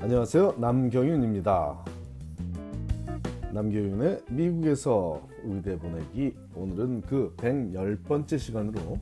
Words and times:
안녕하세요. 0.00 0.54
남경윤입니다. 0.58 1.84
남경윤의 3.52 4.22
미국에서 4.30 5.20
의대 5.42 5.76
보내기 5.76 6.36
오늘은 6.54 7.00
그 7.00 7.34
110번째 7.36 8.38
시간으로 8.38 9.00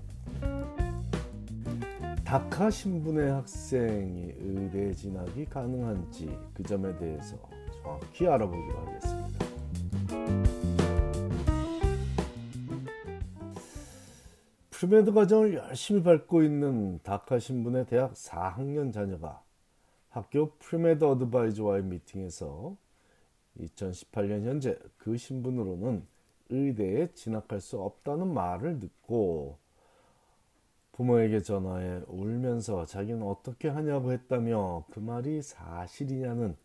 DACA 2.24 2.70
신분의 2.70 3.30
학생이 3.30 4.32
의대 4.40 4.94
진학이 4.94 5.44
가능한지 5.44 6.34
그 6.54 6.62
점에 6.62 6.96
대해서 6.96 7.36
정확히 7.82 8.26
알아보기로 8.26 8.78
하겠습니다. 8.78 9.46
premed 14.70 15.12
과정을 15.12 15.54
열심히 15.54 16.02
밟고 16.02 16.42
있는 16.42 17.00
DACA 17.02 17.38
신분의 17.38 17.84
대학 17.84 18.14
4학년 18.14 18.92
자녀가 18.92 19.45
학교 20.16 20.48
premed 20.60 21.04
advisor와의 21.04 21.82
미팅에서 21.82 22.74
2018년 23.60 24.46
현재 24.46 24.78
그 24.96 25.18
신분으로는 25.18 26.06
의대에 26.48 27.12
진학할 27.12 27.60
수 27.60 27.78
없다는 27.78 28.32
말을 28.32 28.80
듣고 28.80 29.58
부모에게 30.92 31.40
전화해 31.40 32.00
울면서 32.06 32.86
자기는 32.86 33.22
어떻게 33.24 33.68
하냐고 33.68 34.10
했다며 34.10 34.86
그 34.90 35.00
말이 35.00 35.42
사실이냐는 35.42 36.56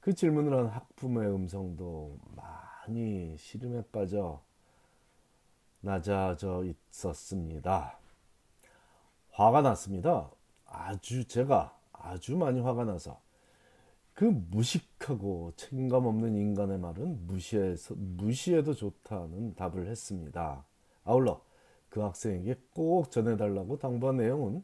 그 0.00 0.12
질문을 0.12 0.52
한 0.52 0.66
학부모의 0.66 1.32
음성도 1.32 2.18
많이 2.34 3.36
시름에 3.38 3.84
빠져 3.92 4.42
낮아져 5.80 6.64
있었습니다. 6.64 7.96
화가 9.30 9.62
났습니다. 9.62 10.28
아주 10.64 11.24
제가 11.28 11.76
아주 12.00 12.36
많이 12.36 12.60
화가 12.60 12.84
나서 12.84 13.20
그 14.14 14.24
무식하고 14.24 15.52
책임감 15.56 16.06
없는 16.06 16.34
인간의 16.34 16.78
말은 16.78 17.26
무시해서 17.26 17.94
무시해도 17.96 18.74
좋다는 18.74 19.54
답을 19.54 19.88
했습니다. 19.88 20.64
아울러 21.04 21.42
그 21.90 22.00
학생에게 22.00 22.56
꼭 22.72 23.10
전해달라고 23.10 23.78
당부한 23.78 24.16
내용은 24.16 24.62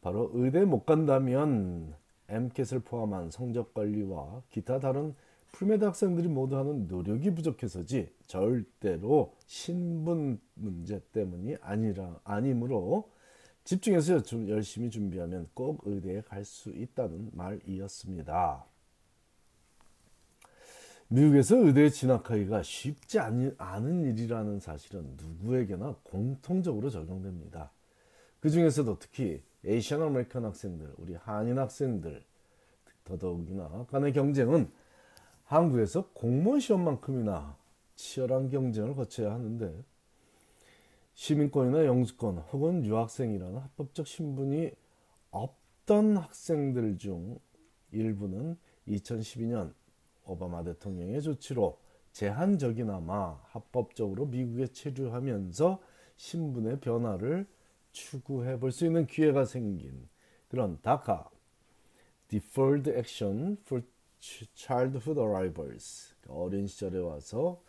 바로 0.00 0.30
의대 0.34 0.64
못 0.64 0.84
간다면 0.84 1.94
MCAT을 2.28 2.80
포함한 2.80 3.30
성적 3.30 3.74
관리와 3.74 4.42
기타 4.50 4.80
다른 4.80 5.14
premed 5.52 5.84
학생들이 5.84 6.26
모두 6.26 6.56
하는 6.56 6.88
노력이 6.88 7.32
부족해서지 7.34 8.12
절대로 8.26 9.34
신분 9.46 10.40
문제 10.54 11.00
때문이 11.12 11.56
아니라 11.60 12.18
아니므로 12.24 13.08
집중해서 13.64 14.20
열심히 14.48 14.90
준비하면 14.90 15.48
꼭 15.54 15.82
의대에 15.84 16.20
갈 16.22 16.44
수 16.44 16.70
있다는 16.70 17.30
말이었습니다. 17.32 18.64
미국에서 21.08 21.56
의대에 21.56 21.90
진학하기가 21.90 22.62
쉽지 22.62 23.18
않은 23.18 24.04
일이라는 24.04 24.60
사실은 24.60 25.16
누구에게나 25.16 25.96
공통적으로 26.02 26.90
적용됩니다. 26.90 27.70
그 28.40 28.50
중에서도 28.50 28.98
특히 28.98 29.42
Asian 29.64 30.02
American 30.02 30.44
학생들, 30.44 30.94
우리 30.98 31.14
한인 31.14 31.58
학생들, 31.58 32.22
더더욱이나 33.04 33.86
간의 33.90 34.12
경쟁은 34.12 34.70
한국에서 35.44 36.08
공무원 36.12 36.60
시험만큼이나 36.60 37.56
치열한 37.94 38.50
경쟁을 38.50 38.94
거쳐야 38.94 39.32
하는데 39.32 39.82
시민권이나 41.14 41.84
영주권 41.86 42.38
혹은 42.38 42.84
유학생이라는 42.84 43.58
합법적 43.58 44.06
신분이 44.06 44.72
없던 45.30 46.16
학생들 46.16 46.98
중 46.98 47.38
일부는 47.92 48.58
2012년 48.88 49.72
오바마 50.24 50.64
대통령의 50.64 51.22
조치로 51.22 51.78
제한적이나마 52.12 53.40
합법적으로 53.44 54.26
미국에 54.26 54.66
체류하면서 54.68 55.80
신분의 56.16 56.80
변화를 56.80 57.46
추구해 57.92 58.58
볼 58.58 58.72
수 58.72 58.86
있는 58.86 59.06
기회가 59.06 59.44
생긴 59.44 60.08
그런 60.48 60.80
다카. 60.82 61.30
Deferred 62.28 62.90
Action 62.90 63.56
for 63.62 63.84
childhood 64.20 65.20
arrivals. 65.20 66.14
어린 66.28 66.66
시절에 66.66 66.98
와서 66.98 67.62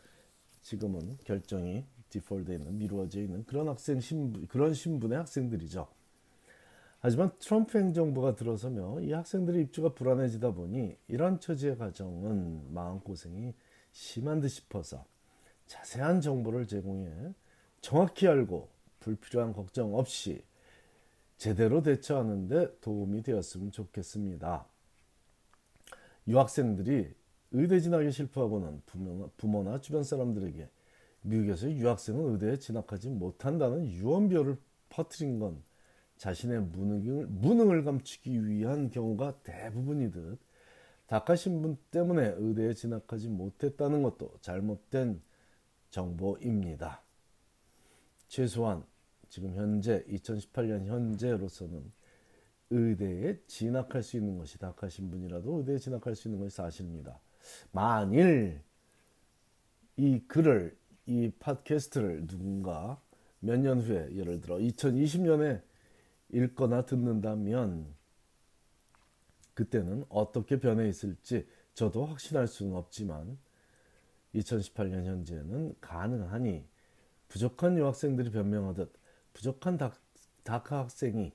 지금은 0.62 1.18
결정이 1.24 1.86
디폴드에 2.10 2.56
있는 2.56 2.78
미루어져 2.78 3.22
있는 3.22 3.46
그런 3.46 3.68
학생 3.68 4.00
신분 4.00 4.48
그런 4.48 4.74
신분의 4.74 5.18
학생들이죠. 5.18 5.88
하지만 7.00 7.32
트럼프 7.40 7.78
행정부가 7.78 8.36
들어서며 8.36 9.00
이 9.02 9.12
학생들의 9.12 9.62
입주가 9.64 9.94
불안해지다 9.94 10.52
보니 10.52 10.98
이런 11.08 11.40
처지의 11.40 11.78
가정은 11.78 12.74
마음고생이 12.74 13.54
심한 13.92 14.40
듯 14.40 14.48
싶어서 14.48 15.06
자세한 15.68 16.22
정보를 16.22 16.68
제공해 16.68 17.12
정확히 17.82 18.28
알고 18.28 18.70
불필요한 19.02 19.54
걱정 19.54 19.96
없이 19.96 20.44
제대로 21.38 21.84
대처하는데 21.84 22.80
도움이 22.80 23.22
되었으면 23.22 23.72
좋겠습니다. 23.72 24.66
유학생들이 26.28 27.14
의대 27.52 27.80
진학에 27.80 28.10
실패하고는 28.10 28.82
부모나, 29.38 29.80
주변 29.80 30.04
사람들에게 30.04 30.68
미국에서 31.26 31.72
유학생은 31.72 32.34
의대에 32.34 32.58
진학하지 32.58 33.10
못한다는 33.10 33.86
유언비어를 33.88 34.58
퍼뜨린 34.90 35.40
건 35.40 35.64
자신의 36.18 36.62
무능을, 36.62 37.28
무능을 37.28 37.84
감추기 37.84 38.48
위한 38.48 38.90
경우가 38.90 39.42
대부분이듯 39.44 40.40
다카 41.08 41.36
신분 41.36 41.78
때문에 41.92 42.36
의대에 42.38 42.74
진학하지 42.74 43.30
못했다는 43.30 44.02
것도 44.02 44.38
잘못된 44.42 45.22
정보입니다. 45.90 47.04
최소한 48.28 48.84
지금 49.30 49.54
현재 49.56 50.04
2018년 50.06 50.86
현재로서는 50.86 51.92
의대에 52.70 53.40
진학할 53.48 54.02
수 54.02 54.18
있는 54.18 54.38
것이 54.38 54.58
다카 54.58 54.90
신분이라도 54.90 55.60
의대에 55.60 55.78
진학할 55.78 56.16
수 56.16 56.28
있는 56.28 56.42
것이 56.42 56.56
사실입니다. 56.56 57.20
만일 57.72 58.62
이 59.98 60.20
글을 60.28 60.76
이 61.08 61.32
팟캐스트를 61.40 62.28
누군가 62.28 63.00
몇 63.40 63.58
년 63.60 63.80
후에 63.82 64.16
예를 64.16 64.42
들어 64.42 64.58
2020년에 64.58 65.62
읽거나 66.30 66.86
듣는다면 66.86 67.94
그때는 69.54 70.04
어떻게 70.10 70.60
변해 70.60 70.88
있을지 70.90 71.48
저도 71.74 72.06
확신할 72.06 72.48
수는 72.48 72.76
없지만 72.76 73.38
2018년 74.34 75.06
현재는 75.06 75.76
가능하니 75.80 76.66
부족한 77.28 77.78
유학생들이 77.78 78.32
변명하듯 78.32 78.92
부족한 79.34 79.78
다, 79.78 79.94
다카 80.44 80.80
학생이 80.80 81.32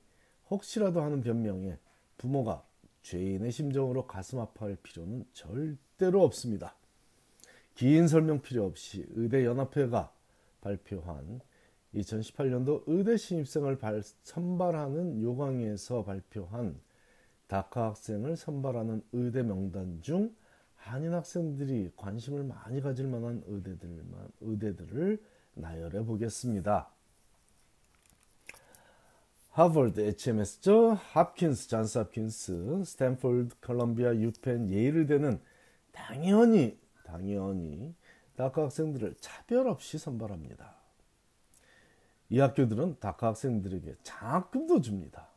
혹시라도 0.50 1.00
하는 1.02 1.22
변명에 1.22 1.78
부모가 2.18 2.66
죄인의 3.02 3.52
심정으로 3.52 4.06
가슴 4.06 4.40
아파할 4.40 4.76
필요는 4.82 5.26
절대로 5.32 6.22
없습니다. 6.24 6.74
긴 7.80 8.08
설명 8.08 8.42
필요 8.42 8.66
없이 8.66 9.06
의대연합회가 9.14 10.12
발표한 10.60 11.40
2018년도 11.94 12.82
의대 12.86 13.16
신입생을 13.16 13.78
발, 13.78 14.02
선발하는 14.22 15.22
요강에서 15.22 16.04
발표한 16.04 16.78
다카 17.46 17.86
학생을 17.86 18.36
선발하는 18.36 19.02
의대 19.12 19.42
명단 19.42 20.02
중 20.02 20.36
한인 20.76 21.14
학생들이 21.14 21.92
관심을 21.96 22.44
많이 22.44 22.82
가질 22.82 23.06
만한 23.06 23.42
의대들만 23.46 24.28
의대들을 24.42 25.18
나열해 25.54 26.04
보겠습니다. 26.04 26.90
하버드, 29.52 30.00
HMS죠. 30.00 30.98
Hopkins, 31.12 31.70
Johns 31.70 31.96
Hopkins, 31.96 32.84
스탠포드, 32.84 33.56
컬럼비아, 33.62 34.16
UPenn, 34.16 34.68
예일대는 34.68 35.40
당연히 35.92 36.79
당연히 37.10 37.94
DACA 38.36 38.64
학생들을 38.64 39.16
차별 39.20 39.68
없이 39.68 39.98
선발합니다. 39.98 40.74
이 42.30 42.38
학교들은 42.38 42.98
DACA 43.00 43.28
학생들에게 43.28 43.96
장학금도 44.02 44.80
줍니다. 44.80 45.28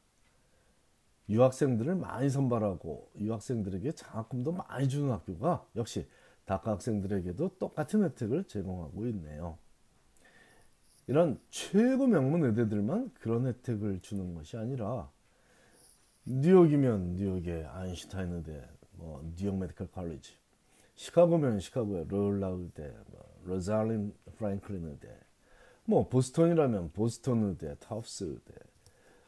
유학생들을 1.30 1.96
많이 1.96 2.30
선발하고 2.30 3.10
유학생들에게 3.18 3.94
장학금도 3.94 4.52
많이 4.52 4.88
주는 4.88 5.12
학교가 5.12 5.66
역시 5.76 6.08
DACA 6.46 6.72
학생들에게도 6.72 7.58
똑같은 7.58 8.04
혜택을 8.04 8.44
제공하고 8.44 9.08
있네요. 9.08 9.58
이런 11.08 11.40
최고 11.50 12.08
명문 12.08 12.44
의대들만 12.44 13.14
그런 13.16 13.48
혜택을 13.48 14.02
주는 14.02 14.36
것이 14.36 14.58
아니라 14.58 15.10
뉴욕이면 16.26 17.16
뉴욕의 17.16 17.66
아인슈타인 17.66 18.34
의대, 18.34 18.66
뭐 18.92 19.22
뉴욕 19.36 19.58
Medical 19.58 19.88
College, 19.88 20.38
시카고면 21.04 21.60
시카고의 21.60 22.06
Loyola 22.08 22.48
의대, 22.48 22.90
뭐 23.08 23.42
Rosalind 23.44 24.16
Franklin 24.38 24.88
의대, 24.88 25.10
뭐 25.84 26.08
보스턴이라면 26.08 26.94
보스턴 26.94 27.44
의대, 27.44 27.76
Tufts 27.80 28.24
의대, 28.24 28.54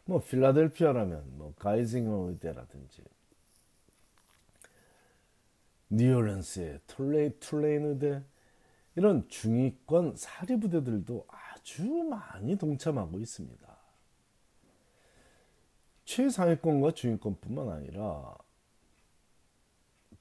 뭐 0.05 0.21
필라델피아라면 0.21 1.37
뭐 1.37 1.53
Geisinger 1.59 2.29
의대라든지 2.29 3.03
뉴올런스의 5.89 6.79
툴레이 6.87 7.39
Tulane 7.41 7.85
의대 7.87 8.23
이런 8.95 9.27
중위권 9.27 10.15
사립의대들도 10.15 11.27
아주 11.27 11.83
많이 12.09 12.55
동참하고 12.55 13.19
있습니다. 13.19 13.77
최상위권과 16.05 16.91
중위권뿐만 16.91 17.69
아니라 17.69 18.37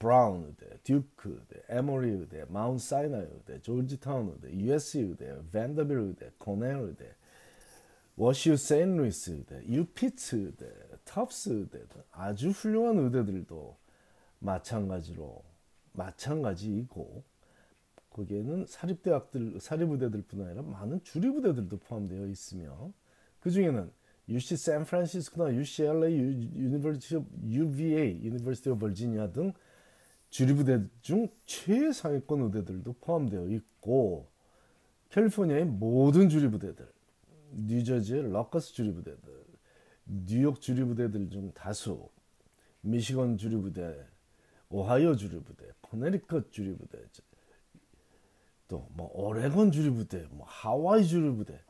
브라운 0.05 0.45
의대, 0.45 0.77
듀크 0.85 1.31
의대, 1.31 1.65
에머리 1.71 2.11
의대, 2.11 2.45
Mount 2.51 2.85
Sinai 2.85 3.23
의대, 3.23 3.59
조지타운 3.63 4.35
의대, 4.35 4.55
USC 4.55 5.01
의대, 5.01 5.35
Vanderbilt 5.51 5.97
의대, 5.97 6.31
코넬 6.37 6.81
의대, 6.81 7.11
WashU 8.17 8.59
St. 8.59 8.86
Louis 8.86 9.31
의대, 9.31 9.65
UPitt 9.67 10.37
의대, 10.37 10.71
Tufts 11.07 11.49
의대 11.49 11.79
등 11.89 12.03
아주 12.13 12.51
훌륭한 12.51 12.99
의대들도 12.99 13.79
마찬가지로 14.41 15.43
마찬가지이고 15.95 17.25
거기에는 18.11 18.67
사립대학들, 18.67 19.59
사립의대들뿐 19.59 20.43
아니라 20.43 20.63
많은 20.63 21.03
주립의대들도 21.03 21.79
포함되어 21.79 22.27
있으며 22.27 22.93
그 23.41 23.51
중에는 23.51 23.91
UC 24.29 24.57
샌프란시스코나 24.57 25.55
UCLA, 25.55 26.15
University 26.15 27.25
UVA, 27.47 28.23
University 28.23 28.69
of 28.69 28.87
Virginia 28.87 29.33
등 29.33 29.55
주립의대 30.35 30.83
중 31.01 31.29
최상위권 31.47 32.41
의대들도 32.43 32.95
포함되어 32.95 33.47
있고 33.51 34.27
캘리포니아의 35.11 35.65
모든 35.65 36.29
주립의대들, 36.29 36.89
뉴저지의 37.53 38.33
Rutgers 38.33 38.73
주립의대들, 38.73 39.45
뉴욕 40.27 40.61
주립의대들 40.61 41.31
중 41.31 41.53
다수, 41.53 42.09
미시건 42.81 43.39
주립의대, 43.39 44.09
오하이오 44.71 45.15
주립의대, 45.15 45.71
코네티컷 45.83 46.51
주립의대, 46.51 46.99
또 48.67 48.89
뭐 48.95 49.09
오레곤 49.15 49.71
주립의대, 49.71 50.27
뭐 50.33 50.45
하와이 50.51 51.07
주립의대, 51.07 51.61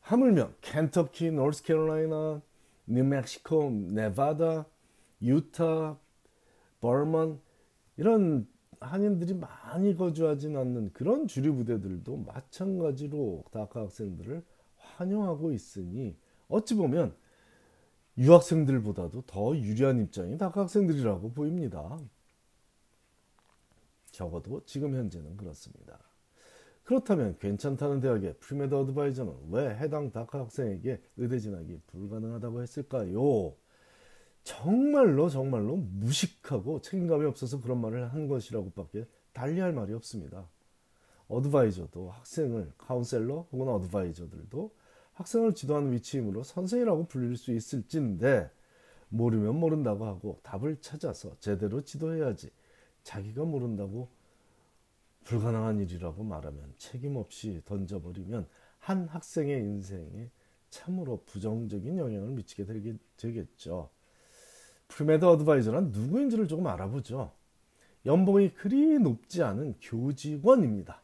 하물며 0.00 0.50
켄터키, 0.62 1.30
노스캐롤라이나, 1.30 2.42
뉴멕시코, 2.88 3.70
네바다, 3.70 4.66
유타, 5.22 5.96
버몬 6.80 7.40
이런 7.96 8.46
한인들이 8.80 9.34
많이 9.34 9.94
거주하진 9.94 10.56
않는 10.56 10.92
그런 10.92 11.26
주립의대들도 11.26 12.16
마찬가지로 12.16 13.44
DACA 13.50 13.82
학생들을 13.82 14.42
환영하고 14.76 15.52
있으니 15.52 16.16
어찌 16.48 16.74
보면 16.74 17.14
유학생들보다도 18.18 19.22
더 19.26 19.56
유리한 19.56 20.00
입장이 20.00 20.36
DACA 20.36 20.62
학생들이라고 20.62 21.32
보입니다. 21.32 21.98
적어도 24.10 24.62
지금 24.66 24.94
현재는 24.94 25.36
그렇습니다. 25.36 25.98
그렇다면 26.84 27.38
괜찮다는 27.38 28.00
대학의 28.00 28.34
premed 28.40 28.74
advisor는 28.74 29.32
왜 29.50 29.76
해당 29.76 30.10
DACA 30.10 30.40
학생에게 30.40 31.00
의대 31.16 31.38
진학이 31.38 31.80
불가능하다고 31.86 32.62
했을까요? 32.62 33.54
정말로 34.44 35.28
정말로 35.28 35.76
무식하고 35.76 36.80
책임감이 36.80 37.24
없어서 37.26 37.60
그런 37.60 37.80
말을 37.80 38.12
한 38.12 38.28
것이라고밖에 38.28 39.06
달리할 39.32 39.72
말이 39.72 39.92
없습니다. 39.94 40.48
advisor도 41.28 42.10
학생을 42.10 42.72
counselor 42.76 43.46
혹은 43.52 43.68
advisor들도 43.68 44.74
학생을 45.14 45.54
지도하는 45.54 45.92
위치이므로 45.92 46.42
선생이라고 46.42 47.06
불릴 47.06 47.36
수 47.36 47.52
있을진데 47.52 48.50
모르면 49.08 49.56
모른다고 49.56 50.06
하고 50.06 50.40
답을 50.42 50.80
찾아서 50.80 51.36
제대로 51.38 51.82
지도해야지 51.82 52.50
자기가 53.02 53.44
모른다고 53.44 54.08
불가능한 55.24 55.80
일이라고 55.80 56.24
말하면 56.24 56.74
책임 56.78 57.16
없이 57.16 57.62
던져버리면 57.64 58.48
한 58.78 59.06
학생의 59.06 59.60
인생에 59.60 60.30
참으로 60.70 61.22
부정적인 61.26 61.98
영향을 61.98 62.30
미치게 62.30 62.66
되겠죠. 63.16 63.90
Premed 64.92 65.24
advisor란 65.24 65.90
누구인지를 65.90 66.48
조금 66.48 66.66
알아보죠. 66.66 67.32
연봉이 68.04 68.52
그리 68.52 68.98
높지 68.98 69.42
않은 69.42 69.76
교직원입니다. 69.80 71.00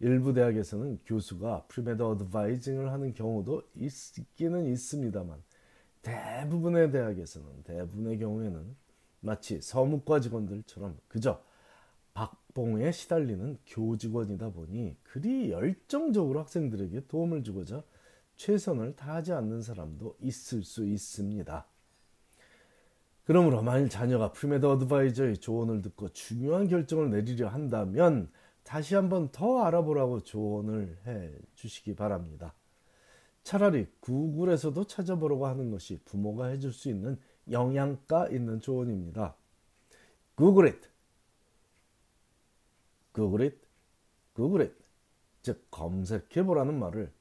일부 0.00 0.32
대학에서는 0.32 1.00
교수가 1.04 1.66
premed 1.68 2.02
advising을 2.02 2.90
하는 2.90 3.12
경우도 3.12 3.62
있기는 3.74 4.66
있습니다만 4.66 5.42
대부분의 6.02 6.90
대학에서는 6.90 7.64
대부분의 7.64 8.18
경우에는 8.18 8.76
마치 9.20 9.60
서무과 9.60 10.20
직원들처럼 10.20 10.98
그저 11.08 11.42
박봉에 12.14 12.92
시달리는 12.92 13.58
교직원이다 13.66 14.50
보니 14.50 14.96
그리 15.02 15.50
열정적으로 15.50 16.40
학생들에게 16.40 17.08
도움을 17.08 17.42
주고자 17.42 17.82
최선을 18.36 18.96
다하지 18.96 19.32
않는 19.32 19.62
사람도 19.62 20.16
있을 20.20 20.62
수 20.62 20.86
있습니다. 20.86 21.66
그러므로 23.24 23.62
만일 23.62 23.88
자녀가 23.88 24.32
pre-med 24.32 24.66
advisor의 24.66 25.38
조언을 25.38 25.82
듣고 25.82 26.10
중요한 26.10 26.68
결정을 26.68 27.10
내리려 27.10 27.48
한다면 27.48 28.30
다시 28.62 28.94
한번 28.94 29.30
더 29.30 29.62
알아보라고 29.64 30.22
조언을 30.22 30.98
해 31.06 31.30
주시기 31.54 31.94
바랍니다. 31.94 32.54
차라리 33.42 33.86
구글에서도 34.00 34.86
찾아보라고 34.86 35.46
하는 35.46 35.70
것이 35.70 36.00
부모가 36.04 36.46
해줄 36.46 36.72
수 36.72 36.88
있는 36.88 37.18
영양가 37.50 38.28
있는 38.28 38.60
조언입니다. 38.60 39.36
Google 40.36 40.70
it. 40.70 40.88
Google 43.12 43.46
it. 43.46 43.58
Google 44.34 44.66
it. 44.66 44.84
즉 45.42 45.66
검색해 45.70 46.42
보라는 46.44 46.78
말을 46.78 47.12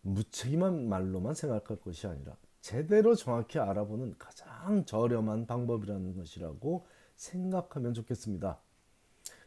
무책임한 0.00 0.88
말로만 0.88 1.34
생각할 1.34 1.78
것이 1.78 2.06
아니라 2.06 2.36
제대로 2.64 3.14
정확히 3.14 3.58
알아보는 3.58 4.14
가장 4.18 4.86
저렴한 4.86 5.46
방법이라는 5.46 6.16
것이라고 6.16 6.86
생각하면 7.14 7.92
좋겠습니다. 7.92 8.58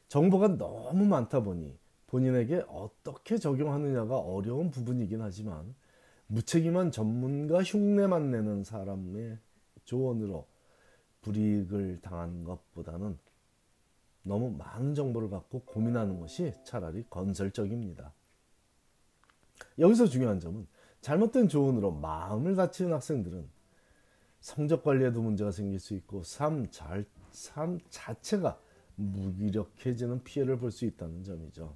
정보가 0.08 0.60
너무 0.60 1.04
많다 1.04 1.42
보니 1.42 1.80
본인에게 2.06 2.66
어떻게 2.68 3.40
적용하느냐가 3.40 4.20
어려운 4.20 4.70
부분이긴 4.70 5.24
하지만 5.24 5.74
무책임한 6.28 6.92
전문가 6.92 7.64
흉내만 7.64 8.30
내는 8.30 8.64
사람의 8.64 9.40
조언으로 9.86 10.46
불이익을 11.24 12.02
당한 12.04 12.44
것보다는 12.44 13.18
너무 14.22 14.52
많은 14.52 14.94
정보를 14.94 15.32
갖고 15.32 15.62
고민하는 15.62 16.20
것이 16.20 16.54
차라리 16.64 17.04
건설적입니다. 17.10 18.14
여기서 19.80 20.06
중요한 20.06 20.40
점은 20.40 20.68
잘못된 21.02 21.48
조언으로 21.48 21.92
마음을 21.92 22.56
다치는 22.56 22.94
학생들은 22.94 23.48
성적 24.40 24.84
관리에도 24.84 25.22
문제가 25.22 25.52
생길 25.52 25.80
수 25.80 25.94
있고 25.96 26.24
삶, 26.24 26.70
잘, 26.72 27.06
삶 27.32 27.80
자체가 27.90 28.60
무기력해지는 28.96 30.24
피해를 30.24 30.58
볼 30.58 30.72
수 30.72 30.86
있다는 30.86 31.24
점이죠. 31.24 31.76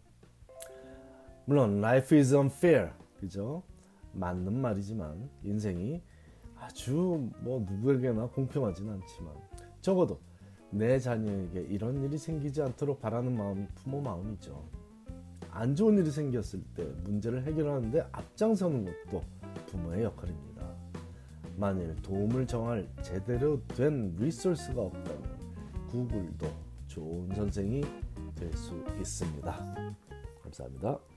물론 1.45 1.77
life 1.79 2.17
is 2.17 2.33
unfair 2.33 2.91
그죠? 3.19 3.63
맞는 4.13 4.59
말이지만 4.59 5.29
인생이 5.43 6.01
아주 6.57 7.29
뭐 7.39 7.59
누구에게나 7.67 8.27
공평하진 8.27 8.89
않지만 8.89 9.33
적어도 9.81 10.19
내 10.69 10.99
자녀에게 10.99 11.61
이런 11.61 12.03
일이 12.03 12.17
생기지 12.17 12.61
않도록 12.61 13.01
바라는 13.01 13.35
마음이 13.35 13.67
부모 13.75 14.01
마음이죠. 14.01 14.80
안 15.51 15.75
좋은 15.75 15.97
일이 15.97 16.09
생겼을 16.09 16.61
때 16.75 16.83
문제를 17.03 17.43
해결하는데 17.43 18.07
앞장서는 18.11 18.85
것도 18.85 19.23
부모의 19.67 20.03
역할입니다. 20.05 20.65
만일 21.57 21.95
도움을 21.97 22.47
정할 22.47 22.87
제대로 23.01 23.61
된 23.67 24.15
리소스가 24.17 24.81
없다면 24.81 25.39
구글도 25.89 26.47
좋은 26.87 27.29
선생이 27.35 27.81
될 28.35 28.51
수 28.53 28.83
있습니다. 28.99 29.95
감사합니다. 30.43 31.10